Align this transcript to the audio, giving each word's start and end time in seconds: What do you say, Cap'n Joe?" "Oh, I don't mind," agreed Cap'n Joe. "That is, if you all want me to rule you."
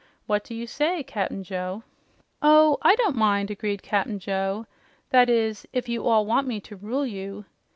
What 0.25 0.43
do 0.43 0.55
you 0.55 0.65
say, 0.65 1.03
Cap'n 1.03 1.43
Joe?" 1.43 1.83
"Oh, 2.41 2.79
I 2.81 2.95
don't 2.95 3.15
mind," 3.15 3.51
agreed 3.51 3.83
Cap'n 3.83 4.17
Joe. 4.17 4.65
"That 5.11 5.29
is, 5.29 5.67
if 5.73 5.87
you 5.87 6.07
all 6.07 6.25
want 6.25 6.47
me 6.47 6.59
to 6.59 6.75
rule 6.75 7.05
you." 7.05 7.45